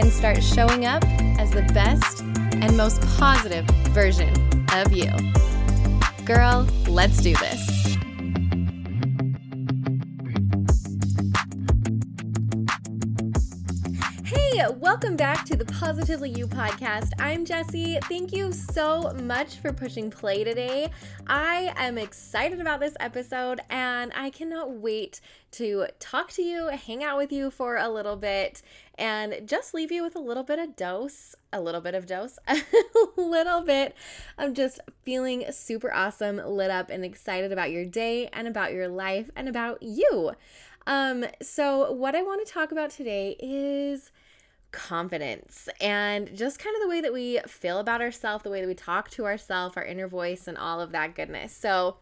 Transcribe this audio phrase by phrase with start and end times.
[0.00, 1.04] and start showing up
[1.38, 4.32] as the best and most positive version
[4.72, 5.10] of you.
[6.24, 7.79] Girl, let's do this.
[14.90, 17.12] Welcome back to the Positively You podcast.
[17.20, 18.00] I'm Jessie.
[18.08, 20.90] Thank you so much for pushing play today.
[21.28, 25.20] I am excited about this episode and I cannot wait
[25.52, 28.62] to talk to you, hang out with you for a little bit,
[28.98, 32.40] and just leave you with a little bit of dose, a little bit of dose,
[32.48, 32.60] a
[33.16, 33.94] little bit
[34.38, 38.88] of just feeling super awesome, lit up, and excited about your day and about your
[38.88, 40.32] life and about you.
[40.84, 44.10] Um, so, what I want to talk about today is
[44.72, 48.66] confidence and just kind of the way that we feel about ourselves, the way that
[48.66, 51.54] we talk to ourselves, our inner voice, and all of that goodness.
[51.54, 51.96] So,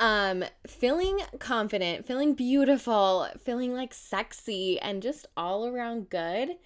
[0.00, 6.56] um, feeling confident, feeling beautiful, feeling like sexy, and just all around good.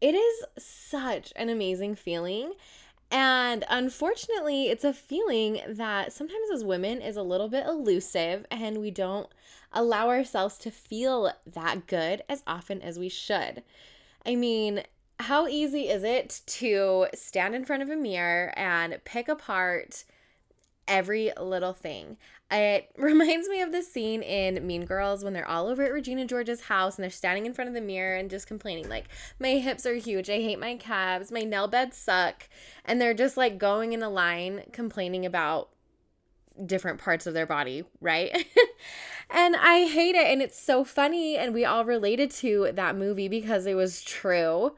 [0.00, 2.54] It is such an amazing feeling.
[3.12, 8.78] And unfortunately, it's a feeling that sometimes as women is a little bit elusive and
[8.78, 9.28] we don't
[9.70, 13.62] allow ourselves to feel that good as often as we should.
[14.24, 14.82] I mean,
[15.20, 20.04] how easy is it to stand in front of a mirror and pick apart
[20.86, 22.16] every little thing?
[22.50, 26.24] It reminds me of the scene in Mean Girls when they're all over at Regina
[26.24, 29.06] George's house and they're standing in front of the mirror and just complaining, like,
[29.38, 32.48] my hips are huge, I hate my calves, my nail beds suck.
[32.84, 35.70] And they're just like going in a line complaining about
[36.66, 38.46] different parts of their body, right?
[39.30, 40.26] and I hate it.
[40.26, 41.36] And it's so funny.
[41.36, 44.74] And we all related to that movie because it was true.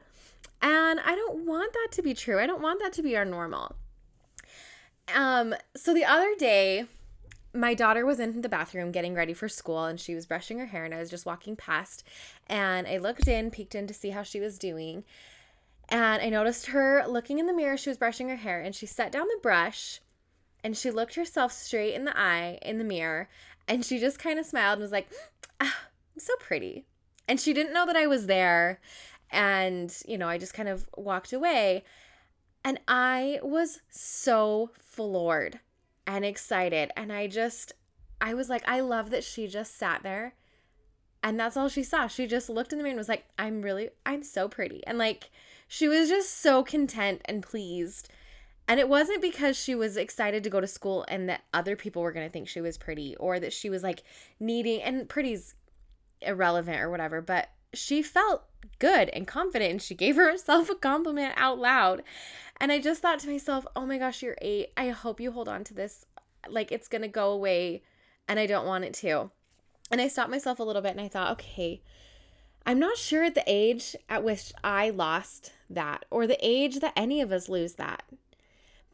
[0.61, 2.39] And I don't want that to be true.
[2.39, 3.75] I don't want that to be our normal.
[5.13, 6.85] Um, so the other day,
[7.53, 10.65] my daughter was in the bathroom getting ready for school and she was brushing her
[10.65, 12.03] hair and I was just walking past
[12.47, 15.03] and I looked in, peeked in to see how she was doing.
[15.87, 18.85] And I noticed her looking in the mirror, she was brushing her hair and she
[18.85, 20.01] set down the brush
[20.65, 23.29] and she looked herself straight in the eye in the mirror
[23.67, 25.07] and she just kind of smiled and was like,
[25.61, 25.77] ah,
[26.15, 26.87] I'm so pretty.
[27.27, 28.79] And she didn't know that I was there.
[29.29, 31.83] And, you know, I just kind of walked away.
[32.63, 35.59] And I was so floored
[36.07, 36.89] and excited.
[36.97, 37.73] And I just,
[38.19, 40.33] I was like, I love that she just sat there
[41.21, 42.07] and that's all she saw.
[42.07, 44.81] She just looked in the mirror and was like, I'm really, I'm so pretty.
[44.87, 45.29] And like,
[45.67, 48.09] she was just so content and pleased
[48.67, 52.01] and it wasn't because she was excited to go to school and that other people
[52.01, 54.03] were going to think she was pretty or that she was like
[54.39, 55.55] needing, and pretty's
[56.21, 58.43] irrelevant or whatever, but she felt
[58.79, 62.03] good and confident and she gave herself a compliment out loud.
[62.59, 64.71] And I just thought to myself, oh my gosh, you're eight.
[64.77, 66.05] I hope you hold on to this.
[66.47, 67.83] Like it's going to go away
[68.27, 69.29] and I don't want it to.
[69.91, 71.81] And I stopped myself a little bit and I thought, okay,
[72.65, 76.93] I'm not sure at the age at which I lost that or the age that
[76.95, 78.03] any of us lose that.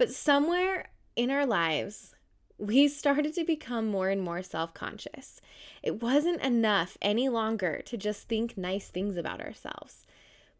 [0.01, 2.16] But somewhere in our lives,
[2.57, 5.41] we started to become more and more self conscious.
[5.84, 10.07] It wasn't enough any longer to just think nice things about ourselves.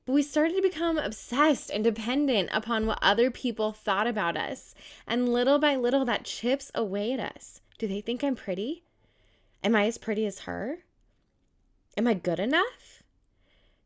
[0.06, 4.76] But we started to become obsessed and dependent upon what other people thought about us.
[5.08, 7.62] And little by little, that chips away at us.
[7.80, 8.84] Do they think I'm pretty?
[9.64, 10.84] Am I as pretty as her?
[11.98, 13.01] Am I good enough?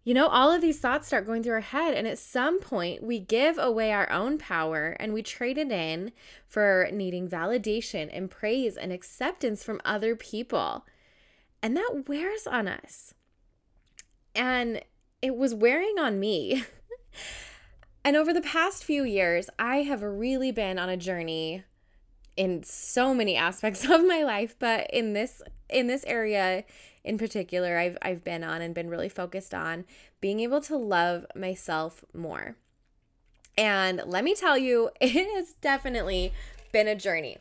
[0.05, 3.01] You know, all of these thoughts start going through our head, and at some point,
[3.01, 6.11] we give away our own power and we trade it in
[6.47, 10.85] for needing validation and praise and acceptance from other people.
[11.63, 13.15] And that wears on us.
[14.35, 14.83] And
[15.23, 16.63] it was wearing on me.
[18.05, 21.63] and over the past few years, I have really been on a journey
[22.37, 26.63] in so many aspects of my life, but in this in this area
[27.05, 29.85] in particular I've I've been on and been really focused on
[30.19, 32.57] being able to love myself more.
[33.57, 36.33] And let me tell you, it has definitely
[36.73, 37.37] been a journey.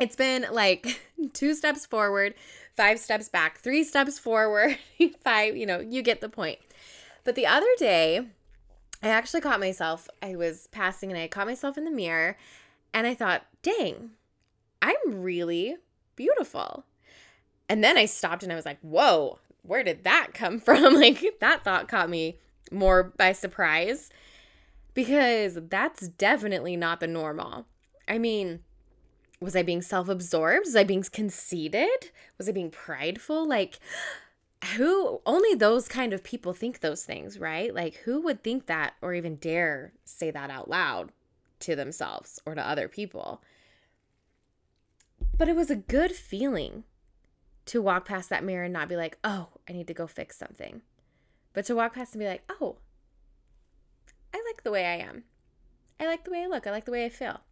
[0.00, 1.00] It's been like
[1.34, 2.34] two steps forward,
[2.76, 4.78] five steps back, three steps forward,
[5.22, 6.58] five, you know, you get the point.
[7.22, 8.26] But the other day,
[9.02, 12.36] I actually caught myself, I was passing and I caught myself in the mirror
[12.94, 14.12] and I thought, dang,
[14.80, 15.76] I'm really
[16.16, 16.84] beautiful.
[17.70, 20.94] And then I stopped and I was like, whoa, where did that come from?
[20.94, 22.36] like that thought caught me
[22.72, 24.10] more by surprise
[24.92, 27.66] because that's definitely not the normal.
[28.08, 28.60] I mean,
[29.40, 30.66] was I being self absorbed?
[30.66, 32.10] Was I being conceited?
[32.38, 33.46] Was I being prideful?
[33.46, 33.78] Like,
[34.76, 37.72] who only those kind of people think those things, right?
[37.72, 41.12] Like, who would think that or even dare say that out loud
[41.60, 43.42] to themselves or to other people?
[45.38, 46.82] But it was a good feeling
[47.70, 50.36] to walk past that mirror and not be like, oh, I need to go fix
[50.36, 50.82] something.
[51.52, 52.78] But to walk past and be like, oh,
[54.34, 55.22] I like the way I am.
[56.00, 56.66] I like the way I look.
[56.66, 57.42] I like the way I feel.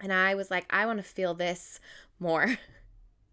[0.00, 1.80] And I was like, I want to feel this
[2.18, 2.56] more.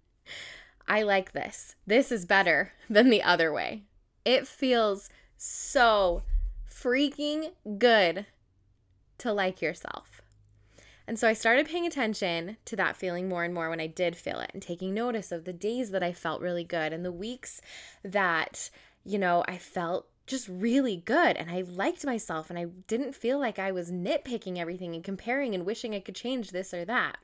[0.90, 1.78] I like this.
[1.88, 3.84] This is better than the other way.
[4.26, 6.24] It feels so
[6.70, 8.26] freaking good
[9.20, 10.13] to like yourself.
[11.08, 14.16] And so I started paying attention to that feeling more and more when I did
[14.16, 17.12] feel it and taking notice of the days that I felt really good and the
[17.12, 17.62] weeks
[18.04, 18.70] that,
[19.04, 23.38] you know, I felt just really good and I liked myself and I didn't feel
[23.38, 27.18] like I was nitpicking everything and comparing and wishing I could change this or that.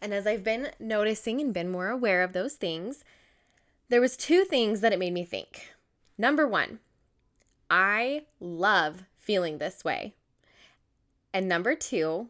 [0.00, 3.04] And as I've been noticing and been more aware of those things,
[3.88, 5.74] there was two things that it made me think.
[6.16, 6.78] Number 1,
[7.68, 10.14] I love feeling this way.
[11.32, 12.28] And number 2,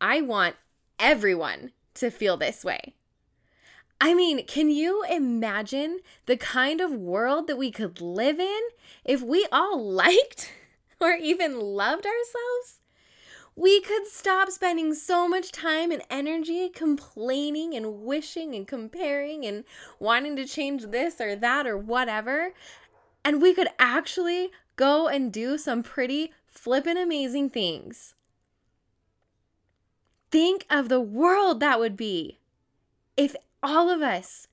[0.00, 0.56] I want
[0.98, 2.94] everyone to feel this way.
[4.00, 8.60] I mean, can you imagine the kind of world that we could live in
[9.04, 10.52] if we all liked
[11.00, 12.80] or even loved ourselves?
[13.56, 19.64] We could stop spending so much time and energy complaining and wishing and comparing and
[19.98, 22.52] wanting to change this or that or whatever.
[23.24, 28.14] And we could actually go and do some pretty flippin' amazing things.
[30.30, 32.38] Think of the world that would be
[33.16, 34.48] if all of us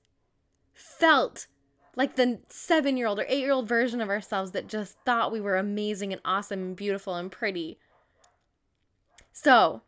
[0.72, 1.46] felt
[1.96, 5.32] like the seven year old or eight year old version of ourselves that just thought
[5.32, 7.78] we were amazing and awesome and beautiful and pretty.
[9.32, 9.82] So,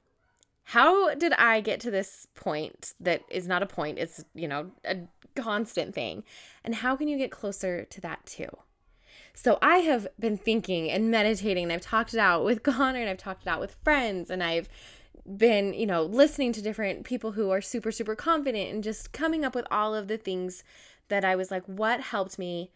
[0.64, 3.98] how did I get to this point that is not a point?
[3.98, 4.98] It's, you know, a
[5.34, 6.24] constant thing.
[6.62, 8.48] And how can you get closer to that too?
[9.34, 13.08] So, I have been thinking and meditating, and I've talked it out with Connor, and
[13.08, 14.68] I've talked it out with friends, and I've
[15.36, 19.44] been, you know, listening to different people who are super, super confident and just coming
[19.44, 20.64] up with all of the things
[21.08, 22.70] that I was like, what helped me?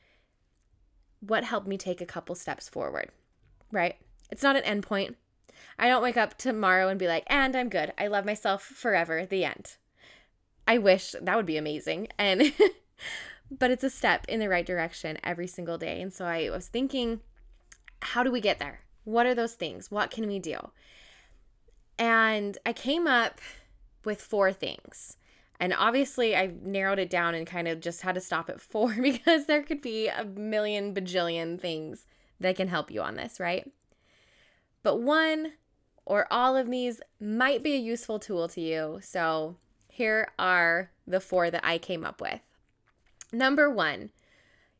[1.21, 3.11] What helped me take a couple steps forward?
[3.71, 3.97] Right?
[4.31, 5.15] It's not an endpoint.
[5.79, 7.93] I don't wake up tomorrow and be like, and I'm good.
[7.97, 9.25] I love myself forever.
[9.27, 9.77] The end.
[10.67, 12.09] I wish that would be amazing.
[12.19, 12.53] And,
[13.51, 16.01] but it's a step in the right direction every single day.
[16.01, 17.21] And so I was thinking,
[18.01, 18.81] how do we get there?
[19.05, 19.91] What are those things?
[19.91, 20.71] What can we do?
[22.03, 23.41] And I came up
[24.05, 25.19] with four things.
[25.61, 28.93] And obviously, I narrowed it down and kind of just had to stop at four
[29.01, 32.07] because there could be a million bajillion things
[32.41, 33.71] that can help you on this, right?
[34.83, 35.53] But one
[36.05, 38.99] or all of these might be a useful tool to you.
[39.01, 39.55] So
[39.89, 42.41] here are the four that I came up with.
[43.33, 44.11] Number one,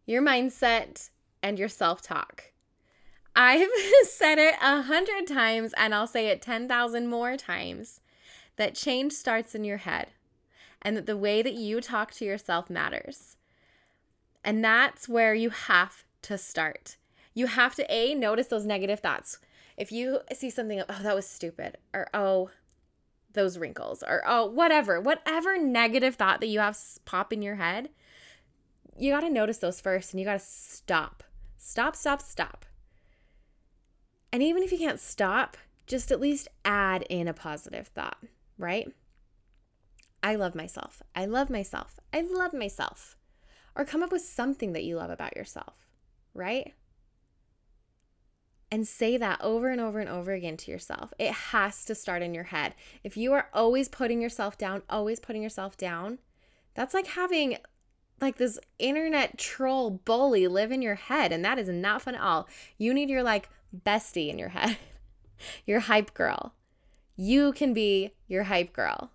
[0.07, 1.11] your mindset
[1.41, 2.52] and your self talk.
[3.35, 3.69] I've
[4.05, 8.01] said it a hundred times and I'll say it 10,000 more times
[8.57, 10.09] that change starts in your head
[10.83, 13.37] and that the way that you talk to yourself matters.
[14.45, 16.97] And that's where you have to start.
[17.33, 19.39] You have to A, notice those negative thoughts.
[19.77, 22.51] If you see something, oh, that was stupid, or oh,
[23.33, 27.89] those wrinkles, or oh, whatever, whatever negative thought that you have pop in your head,
[28.99, 31.23] you got to notice those first and you got to stop.
[31.57, 32.67] Stop, stop, stop
[34.33, 38.17] and even if you can't stop, just at least add in a positive thought,
[38.57, 38.91] right?
[40.23, 41.03] I love myself.
[41.15, 42.01] I love myself.
[42.13, 43.17] I love myself.
[43.77, 45.87] Or come up with something that you love about yourself,
[46.35, 46.73] right?
[48.71, 51.13] And say that over and over and over again to yourself.
[51.19, 52.75] It has to start in your head.
[53.05, 56.19] If you are always putting yourself down, always putting yourself down,
[56.75, 57.59] that's like having
[58.21, 62.21] like this internet troll bully live in your head and that is not fun at
[62.23, 62.49] all.
[62.79, 64.77] You need your like bestie in your head,
[65.67, 66.55] your hype girl.
[67.17, 69.11] You can be your hype girl.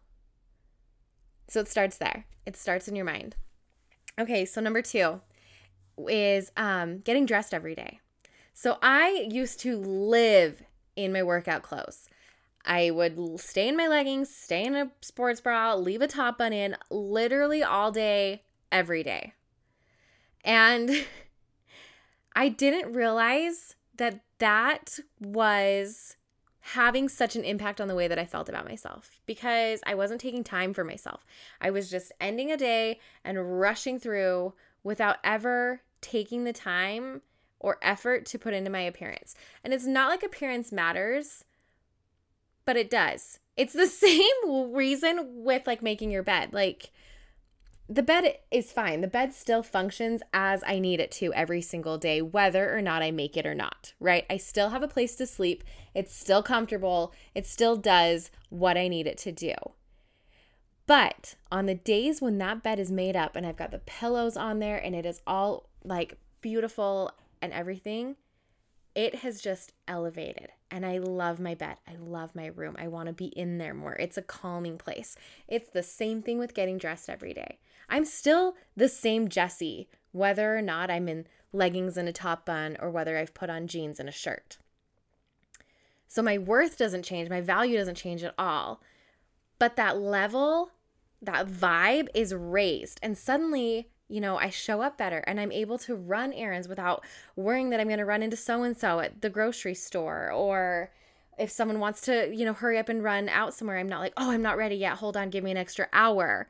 [1.47, 2.25] So it starts there.
[2.45, 3.35] It starts in your mind.
[4.19, 5.21] Okay, so number two
[6.07, 7.99] is um, getting dressed every day.
[8.53, 10.63] So I used to live
[10.95, 12.09] in my workout clothes.
[12.65, 16.51] I would stay in my leggings, stay in a sports bra, leave a top bun
[16.51, 19.33] in literally all day, every day.
[20.43, 21.05] And
[22.35, 26.15] I didn't realize that that was
[26.71, 30.19] having such an impact on the way that I felt about myself because I wasn't
[30.19, 31.25] taking time for myself.
[31.61, 37.21] I was just ending a day and rushing through without ever taking the time
[37.59, 39.33] or effort to put into my appearance.
[39.63, 41.45] And it's not like appearance matters,
[42.65, 43.39] but it does.
[43.55, 46.53] It's the same reason with like making your bed.
[46.53, 46.91] Like
[47.89, 49.01] the bed is fine.
[49.01, 53.01] The bed still functions as I need it to every single day, whether or not
[53.01, 54.25] I make it or not, right?
[54.29, 55.63] I still have a place to sleep.
[55.94, 57.13] It's still comfortable.
[57.34, 59.53] It still does what I need it to do.
[60.86, 64.36] But on the days when that bed is made up and I've got the pillows
[64.36, 68.15] on there and it is all like beautiful and everything,
[68.96, 70.50] it has just elevated.
[70.72, 71.77] And I love my bed.
[71.88, 72.75] I love my room.
[72.79, 73.96] I want to be in there more.
[73.96, 75.15] It's a calming place.
[75.48, 77.60] It's the same thing with getting dressed every day.
[77.89, 82.77] I'm still the same Jessie, whether or not I'm in leggings and a top bun
[82.79, 84.58] or whether I've put on jeans and a shirt.
[86.08, 88.82] So my worth doesn't change, my value doesn't change at all.
[89.60, 90.72] But that level,
[91.22, 93.00] that vibe is raised.
[93.01, 97.03] And suddenly you know, I show up better and I'm able to run errands without
[97.36, 100.91] worrying that I'm going to run into so and so at the grocery store or
[101.38, 104.13] if someone wants to, you know, hurry up and run out somewhere, I'm not like,
[104.17, 104.98] "Oh, I'm not ready yet.
[104.98, 106.48] Hold on, give me an extra hour."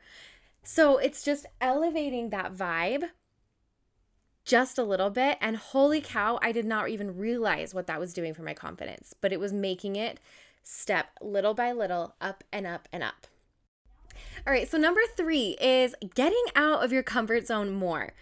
[0.70, 3.04] So, it's just elevating that vibe
[4.44, 8.12] just a little bit and holy cow, I did not even realize what that was
[8.12, 10.20] doing for my confidence, but it was making it
[10.62, 13.26] step little by little up and up and up.
[14.46, 18.12] All right, so number three is getting out of your comfort zone more.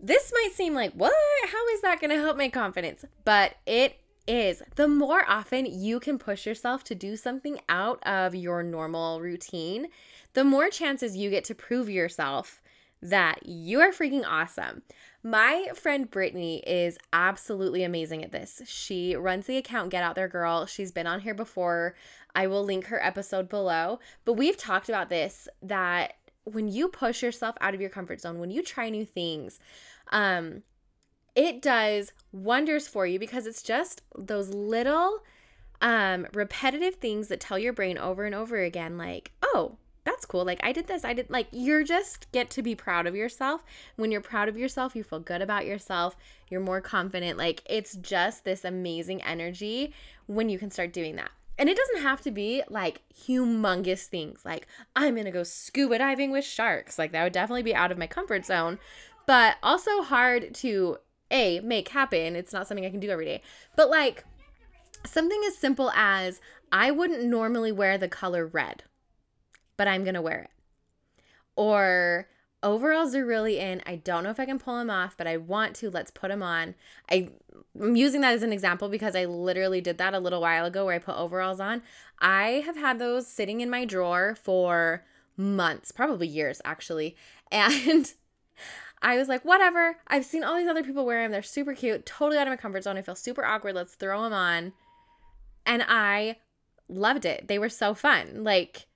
[0.00, 1.12] This might seem like, what?
[1.48, 3.04] How is that going to help my confidence?
[3.24, 4.62] But it is.
[4.76, 9.88] The more often you can push yourself to do something out of your normal routine,
[10.34, 12.62] the more chances you get to prove yourself
[13.02, 14.82] that you are freaking awesome.
[15.24, 18.62] My friend Brittany is absolutely amazing at this.
[18.64, 20.66] She runs the account Get Out There Girl.
[20.66, 21.96] She's been on here before.
[22.34, 23.98] I will link her episode below.
[24.24, 26.14] But we've talked about this that
[26.44, 29.58] when you push yourself out of your comfort zone, when you try new things,
[30.10, 30.62] um,
[31.34, 35.22] it does wonders for you because it's just those little
[35.80, 40.44] um, repetitive things that tell your brain over and over again, like, oh, that's cool.
[40.44, 43.62] Like I did this, I did like you're just get to be proud of yourself.
[43.96, 46.16] When you're proud of yourself, you feel good about yourself.
[46.50, 47.38] You're more confident.
[47.38, 49.92] Like it's just this amazing energy
[50.26, 51.30] when you can start doing that.
[51.58, 56.32] And it doesn't have to be like humongous things like I'm to go scuba diving
[56.32, 56.98] with sharks.
[56.98, 58.80] Like that would definitely be out of my comfort zone,
[59.26, 60.98] but also hard to
[61.32, 62.36] a make happen.
[62.36, 63.42] It's not something I can do every day.
[63.76, 64.24] But like
[65.04, 68.84] something as simple as I wouldn't normally wear the color red,
[69.76, 70.50] but I'm going to wear it.
[71.56, 72.28] Or
[72.62, 73.82] overalls are really in.
[73.84, 75.90] I don't know if I can pull them off, but I want to.
[75.90, 76.74] Let's put them on.
[77.10, 77.30] I,
[77.80, 80.86] I'm using that as an example because I literally did that a little while ago
[80.86, 81.82] where I put overalls on.
[82.20, 85.04] I have had those sitting in my drawer for
[85.36, 87.16] months, probably years actually.
[87.52, 88.10] And
[89.02, 89.98] I was like, whatever.
[90.08, 91.32] I've seen all these other people wear them.
[91.32, 92.96] They're super cute, totally out of my comfort zone.
[92.96, 93.74] I feel super awkward.
[93.74, 94.72] Let's throw them on.
[95.66, 96.36] And I
[96.88, 97.48] loved it.
[97.48, 98.44] They were so fun.
[98.44, 98.86] Like,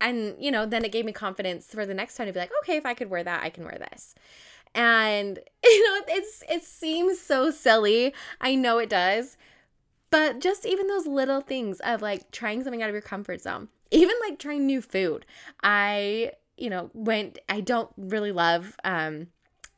[0.00, 2.50] and you know then it gave me confidence for the next time to be like
[2.62, 4.14] okay if i could wear that i can wear this
[4.74, 9.36] and you know it's it seems so silly i know it does
[10.10, 13.68] but just even those little things of like trying something out of your comfort zone
[13.90, 15.24] even like trying new food
[15.62, 19.26] i you know went i don't really love um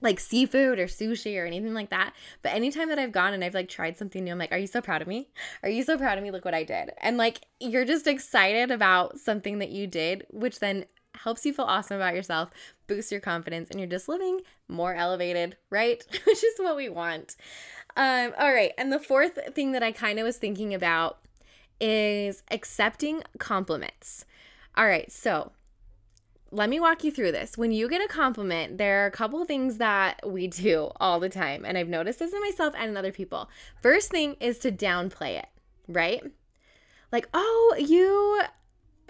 [0.00, 2.14] like seafood or sushi or anything like that.
[2.42, 4.66] But anytime that I've gone and I've like tried something new, I'm like, are you
[4.66, 5.28] so proud of me?
[5.62, 6.30] Are you so proud of me?
[6.30, 6.92] Look what I did.
[6.98, 11.64] And like you're just excited about something that you did, which then helps you feel
[11.64, 12.50] awesome about yourself,
[12.86, 16.04] boosts your confidence, and you're just living more elevated, right?
[16.26, 17.36] which is what we want.
[17.96, 18.72] Um, all right.
[18.76, 21.18] And the fourth thing that I kind of was thinking about
[21.80, 24.26] is accepting compliments.
[24.76, 25.10] All right.
[25.10, 25.52] So
[26.50, 27.58] let me walk you through this.
[27.58, 31.20] When you get a compliment, there are a couple of things that we do all
[31.20, 31.64] the time.
[31.64, 33.50] And I've noticed this in myself and in other people.
[33.82, 35.48] First thing is to downplay it,
[35.88, 36.22] right?
[37.12, 38.42] Like, oh, you,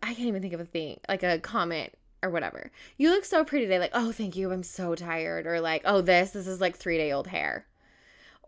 [0.03, 2.71] I can't even think of a thing, like a comment or whatever.
[2.97, 3.79] You look so pretty today.
[3.79, 4.53] Like, oh, thank you.
[4.53, 5.47] I'm so tired.
[5.47, 7.67] Or like, oh, this, this is like three day old hair.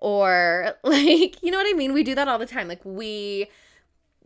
[0.00, 1.92] Or like, you know what I mean?
[1.92, 2.68] We do that all the time.
[2.68, 3.48] Like, we,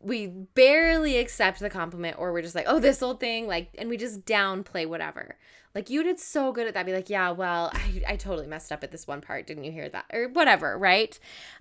[0.02, 3.88] we barely accept the compliment or we're just like, oh, this old thing, like, and
[3.88, 5.36] we just downplay whatever.
[5.74, 6.84] Like, you did so good at that.
[6.84, 9.46] Be like, yeah, well, I, I totally messed up at this one part.
[9.46, 10.06] Didn't you hear that?
[10.12, 11.18] Or whatever, right?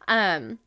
[0.08, 0.60] Um,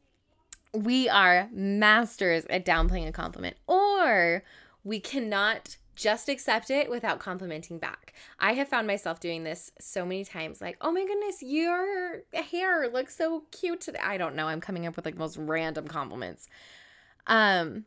[0.73, 4.43] we are masters at downplaying a compliment, or
[4.83, 8.13] we cannot just accept it without complimenting back.
[8.41, 12.89] I have found myself doing this so many times like, "Oh my goodness, your hair
[12.89, 16.49] looks so cute today." I don't know, I'm coming up with like most random compliments.
[17.27, 17.85] Um,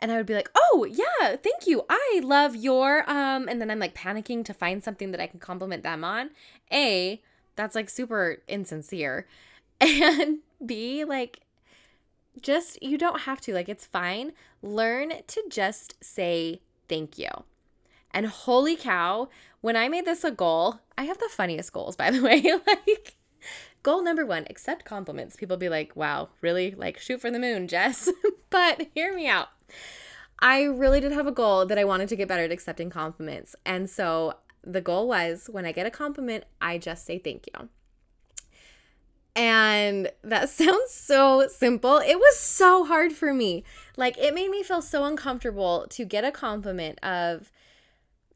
[0.00, 1.84] and I would be like, "Oh, yeah, thank you.
[1.88, 5.40] I love your um," and then I'm like panicking to find something that I can
[5.40, 6.30] compliment them on.
[6.72, 7.20] A,
[7.56, 9.26] that's like super insincere.
[9.78, 11.40] And B, like,
[12.40, 13.52] just, you don't have to.
[13.52, 14.32] Like, it's fine.
[14.62, 17.28] Learn to just say thank you.
[18.10, 19.28] And holy cow,
[19.60, 22.42] when I made this a goal, I have the funniest goals, by the way.
[22.66, 23.16] like,
[23.86, 25.36] goal number one, accept compliments.
[25.36, 26.72] People be like, wow, really?
[26.72, 28.10] Like, shoot for the moon, Jess.
[28.50, 29.46] but hear me out.
[30.40, 33.54] I really did have a goal that I wanted to get better at accepting compliments.
[33.64, 37.68] And so the goal was when I get a compliment, I just say thank you.
[39.36, 41.98] And that sounds so simple.
[41.98, 43.62] It was so hard for me.
[43.96, 47.52] Like, it made me feel so uncomfortable to get a compliment of,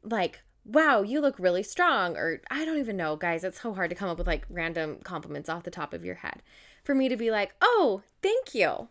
[0.01, 2.15] like, wow, you look really strong.
[2.17, 3.43] Or I don't even know, guys.
[3.43, 6.15] It's so hard to come up with like random compliments off the top of your
[6.15, 6.41] head.
[6.83, 8.89] For me to be like, oh, thank you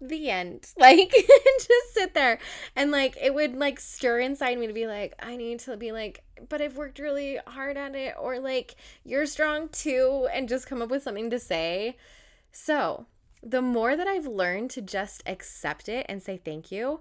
[0.00, 0.66] the end.
[0.78, 1.10] Like
[1.58, 2.38] just sit there
[2.76, 5.92] and like it would like stir inside me to be like I need to be
[5.92, 10.66] like but I've worked really hard at it or like you're strong too and just
[10.66, 11.96] come up with something to say.
[12.52, 13.06] So,
[13.42, 17.00] the more that I've learned to just accept it and say thank you,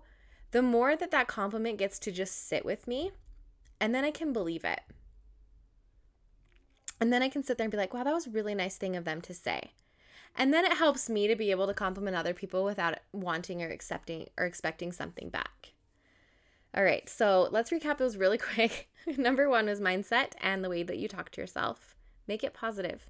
[0.51, 3.11] the more that that compliment gets to just sit with me
[3.79, 4.81] and then I can believe it.
[6.99, 8.77] And then I can sit there and be like, wow, that was a really nice
[8.77, 9.71] thing of them to say.
[10.35, 13.69] And then it helps me to be able to compliment other people without wanting or
[13.69, 15.73] accepting or expecting something back.
[16.75, 18.89] All right, so let's recap those really quick.
[19.17, 21.95] Number one was mindset and the way that you talk to yourself.
[22.27, 23.09] Make it positive.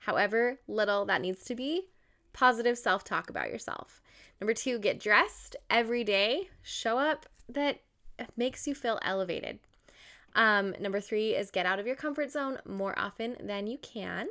[0.00, 1.88] However little that needs to be,
[2.32, 4.00] positive self talk about yourself.
[4.40, 6.48] Number two, get dressed every day.
[6.62, 7.80] Show up that
[8.36, 9.58] makes you feel elevated.
[10.34, 14.28] Um, number three is get out of your comfort zone more often than you can.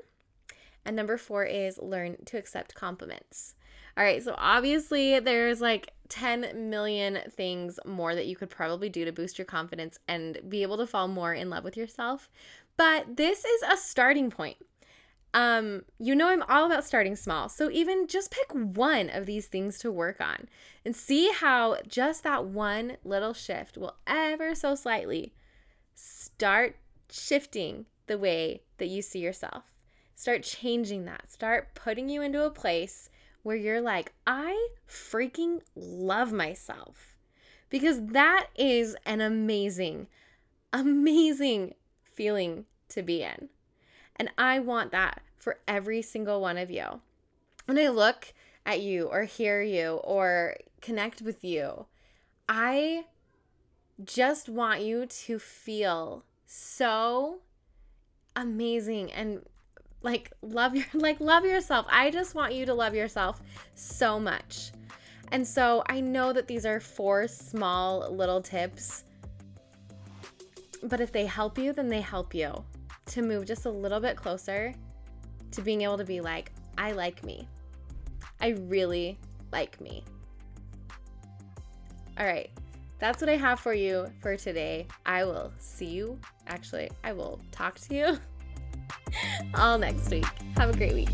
[0.83, 3.55] And number four is learn to accept compliments.
[3.97, 9.05] All right, so obviously there's like 10 million things more that you could probably do
[9.05, 12.29] to boost your confidence and be able to fall more in love with yourself.
[12.77, 14.57] But this is a starting point.
[15.33, 17.47] Um, you know I'm all about starting small.
[17.47, 20.49] So even just pick one of these things to work on
[20.83, 25.33] and see how just that one little shift will ever so slightly
[25.95, 26.75] start
[27.09, 29.63] shifting the way that you see yourself.
[30.15, 31.31] Start changing that.
[31.31, 33.09] Start putting you into a place
[33.43, 37.17] where you're like, I freaking love myself.
[37.69, 40.07] Because that is an amazing,
[40.73, 43.49] amazing feeling to be in.
[44.21, 47.01] And I want that for every single one of you.
[47.65, 48.35] When I look
[48.67, 51.87] at you or hear you or connect with you,
[52.47, 53.05] I
[54.03, 57.39] just want you to feel so
[58.35, 59.43] amazing and
[60.03, 61.87] like love your like love yourself.
[61.89, 63.41] I just want you to love yourself
[63.73, 64.71] so much.
[65.31, 69.03] And so I know that these are four small little tips.
[70.83, 72.63] But if they help you, then they help you
[73.11, 74.73] to move just a little bit closer
[75.51, 77.47] to being able to be like, I like me.
[78.39, 79.19] I really
[79.51, 80.03] like me.
[82.17, 82.49] All right.
[82.99, 84.87] That's what I have for you for today.
[85.05, 86.19] I will see you.
[86.47, 88.17] Actually, I will talk to you
[89.55, 90.25] all next week.
[90.55, 91.09] Have a great week.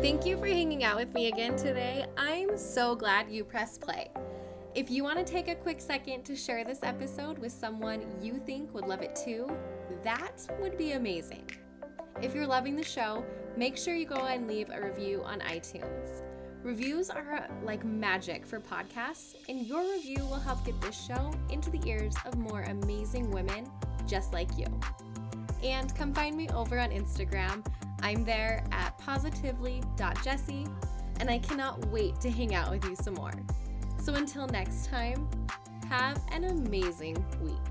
[0.00, 2.06] Thank you for hanging out with me again today.
[2.16, 4.10] I'm so glad you pressed play.
[4.72, 8.38] If you want to take a quick second to share this episode with someone you
[8.46, 9.50] think would love it too,
[10.04, 11.50] that would be amazing.
[12.22, 13.24] If you're loving the show,
[13.56, 16.22] make sure you go and leave a review on iTunes.
[16.62, 21.68] Reviews are like magic for podcasts, and your review will help get this show into
[21.70, 23.68] the ears of more amazing women
[24.06, 24.66] just like you.
[25.64, 27.66] And come find me over on Instagram.
[28.02, 30.66] I'm there at positively.jessie,
[31.18, 33.32] and I cannot wait to hang out with you some more.
[34.10, 35.28] So until next time,
[35.88, 37.69] have an amazing week.